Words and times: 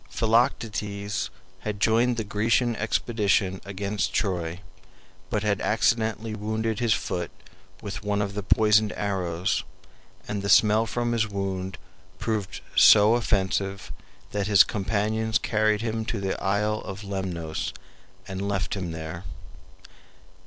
Philoctetes 0.09 1.29
had 1.59 1.79
joined 1.79 2.17
the 2.17 2.23
Grecian 2.23 2.75
expedition 2.75 3.61
against 3.65 4.11
Troy, 4.11 4.61
but 5.29 5.43
had 5.43 5.61
accidentally 5.61 6.33
wounded 6.33 6.79
his 6.79 6.95
foot 6.95 7.29
with 7.83 8.03
one 8.03 8.19
of 8.19 8.33
the 8.33 8.41
poisoned 8.41 8.93
arrows, 8.93 9.63
and 10.27 10.41
the 10.41 10.49
smell 10.49 10.87
from 10.87 11.11
his 11.11 11.27
wound 11.29 11.77
proved 12.17 12.61
so 12.75 13.13
offensive 13.13 13.91
that 14.31 14.47
his 14.47 14.63
companions 14.63 15.37
carried 15.37 15.81
him 15.81 16.03
to 16.05 16.19
the 16.19 16.33
isle 16.43 16.79
of 16.81 17.03
Lemnos 17.03 17.71
and 18.27 18.47
left 18.49 18.73
him 18.73 18.93
there. 18.93 19.23